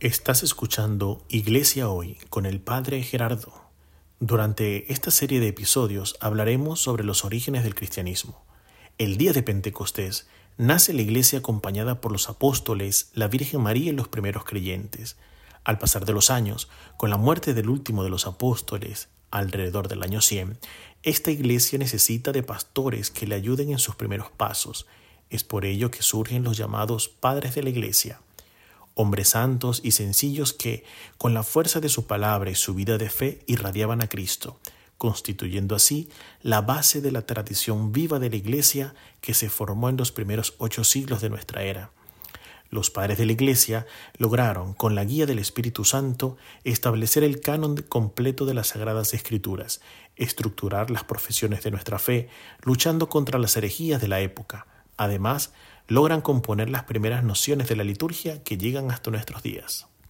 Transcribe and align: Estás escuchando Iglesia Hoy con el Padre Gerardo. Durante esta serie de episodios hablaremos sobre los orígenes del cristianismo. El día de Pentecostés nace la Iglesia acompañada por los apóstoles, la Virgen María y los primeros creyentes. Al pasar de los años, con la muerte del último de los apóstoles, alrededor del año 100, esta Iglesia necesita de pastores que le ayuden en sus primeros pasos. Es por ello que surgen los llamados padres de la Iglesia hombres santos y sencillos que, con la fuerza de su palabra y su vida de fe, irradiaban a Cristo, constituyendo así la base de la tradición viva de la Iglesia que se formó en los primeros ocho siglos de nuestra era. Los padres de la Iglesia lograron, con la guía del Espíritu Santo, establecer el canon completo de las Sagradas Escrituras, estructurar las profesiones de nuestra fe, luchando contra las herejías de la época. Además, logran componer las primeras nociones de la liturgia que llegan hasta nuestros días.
Estás 0.00 0.42
escuchando 0.42 1.24
Iglesia 1.30 1.88
Hoy 1.88 2.18
con 2.28 2.44
el 2.44 2.60
Padre 2.60 3.02
Gerardo. 3.02 3.62
Durante 4.20 4.92
esta 4.92 5.10
serie 5.10 5.40
de 5.40 5.48
episodios 5.48 6.18
hablaremos 6.20 6.82
sobre 6.82 7.02
los 7.02 7.24
orígenes 7.24 7.64
del 7.64 7.74
cristianismo. 7.74 8.44
El 8.98 9.16
día 9.16 9.32
de 9.32 9.42
Pentecostés 9.42 10.26
nace 10.58 10.92
la 10.92 11.00
Iglesia 11.00 11.38
acompañada 11.38 12.02
por 12.02 12.12
los 12.12 12.28
apóstoles, 12.28 13.08
la 13.14 13.26
Virgen 13.26 13.62
María 13.62 13.88
y 13.88 13.94
los 13.94 14.08
primeros 14.08 14.44
creyentes. 14.44 15.16
Al 15.64 15.78
pasar 15.78 16.04
de 16.04 16.12
los 16.12 16.28
años, 16.28 16.68
con 16.98 17.08
la 17.08 17.16
muerte 17.16 17.54
del 17.54 17.70
último 17.70 18.04
de 18.04 18.10
los 18.10 18.26
apóstoles, 18.26 19.08
alrededor 19.30 19.88
del 19.88 20.02
año 20.02 20.20
100, 20.20 20.58
esta 21.04 21.30
Iglesia 21.30 21.78
necesita 21.78 22.32
de 22.32 22.42
pastores 22.42 23.10
que 23.10 23.26
le 23.26 23.34
ayuden 23.34 23.70
en 23.70 23.78
sus 23.78 23.96
primeros 23.96 24.28
pasos. 24.28 24.86
Es 25.30 25.42
por 25.42 25.64
ello 25.64 25.90
que 25.90 26.02
surgen 26.02 26.44
los 26.44 26.58
llamados 26.58 27.08
padres 27.08 27.54
de 27.54 27.62
la 27.62 27.70
Iglesia 27.70 28.20
hombres 28.96 29.28
santos 29.28 29.82
y 29.84 29.92
sencillos 29.92 30.54
que, 30.54 30.82
con 31.18 31.34
la 31.34 31.42
fuerza 31.42 31.80
de 31.80 31.90
su 31.90 32.06
palabra 32.06 32.50
y 32.50 32.54
su 32.54 32.74
vida 32.74 32.96
de 32.96 33.10
fe, 33.10 33.42
irradiaban 33.46 34.00
a 34.00 34.08
Cristo, 34.08 34.58
constituyendo 34.96 35.76
así 35.76 36.08
la 36.40 36.62
base 36.62 37.02
de 37.02 37.12
la 37.12 37.26
tradición 37.26 37.92
viva 37.92 38.18
de 38.18 38.30
la 38.30 38.36
Iglesia 38.36 38.94
que 39.20 39.34
se 39.34 39.50
formó 39.50 39.90
en 39.90 39.98
los 39.98 40.12
primeros 40.12 40.54
ocho 40.56 40.82
siglos 40.82 41.20
de 41.20 41.28
nuestra 41.28 41.62
era. 41.62 41.90
Los 42.70 42.90
padres 42.90 43.18
de 43.18 43.26
la 43.26 43.32
Iglesia 43.32 43.86
lograron, 44.16 44.72
con 44.72 44.94
la 44.94 45.04
guía 45.04 45.26
del 45.26 45.38
Espíritu 45.38 45.84
Santo, 45.84 46.38
establecer 46.64 47.22
el 47.22 47.40
canon 47.40 47.76
completo 47.76 48.46
de 48.46 48.54
las 48.54 48.68
Sagradas 48.68 49.12
Escrituras, 49.12 49.82
estructurar 50.16 50.90
las 50.90 51.04
profesiones 51.04 51.62
de 51.62 51.70
nuestra 51.70 51.98
fe, 51.98 52.30
luchando 52.62 53.10
contra 53.10 53.38
las 53.38 53.58
herejías 53.58 54.00
de 54.00 54.08
la 54.08 54.20
época. 54.20 54.66
Además, 54.96 55.52
logran 55.88 56.20
componer 56.20 56.70
las 56.70 56.84
primeras 56.84 57.22
nociones 57.22 57.68
de 57.68 57.76
la 57.76 57.84
liturgia 57.84 58.42
que 58.42 58.58
llegan 58.58 58.90
hasta 58.90 59.10
nuestros 59.10 59.42
días. 59.42 59.86